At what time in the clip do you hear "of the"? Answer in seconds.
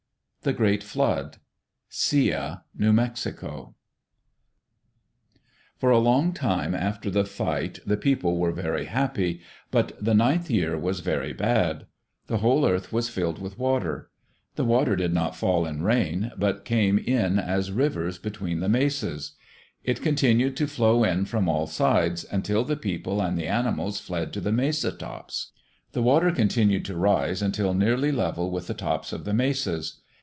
29.13-29.35